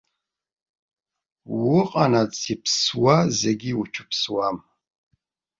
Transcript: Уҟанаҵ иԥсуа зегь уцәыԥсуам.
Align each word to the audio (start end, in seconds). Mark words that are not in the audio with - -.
Уҟанаҵ 1.77 2.35
иԥсуа 2.53 3.17
зегь 3.39 3.67
уцәыԥсуам. 3.81 4.57